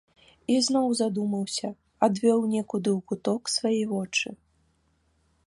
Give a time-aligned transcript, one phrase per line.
[0.51, 1.69] І зноў задумаўся,
[2.07, 4.29] адвёў некуды ў куток свае вочы.